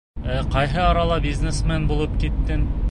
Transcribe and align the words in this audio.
Ә 0.35 0.37
ҡайһы 0.55 0.81
арала 0.85 1.19
бизнесмен 1.27 1.87
булып 1.93 2.21
киттең? 2.27 2.69